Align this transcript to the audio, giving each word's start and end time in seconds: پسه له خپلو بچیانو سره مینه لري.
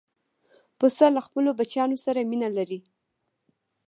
پسه 0.79 1.05
له 1.15 1.21
خپلو 1.27 1.49
بچیانو 1.59 1.97
سره 2.05 2.19
مینه 2.31 2.49
لري. 2.57 2.79